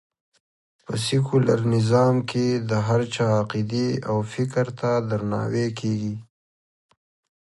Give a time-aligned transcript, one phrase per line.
[0.83, 6.15] په سکیولر نظام کې د هر چا عقېدې او فکر ته درناوی کېږي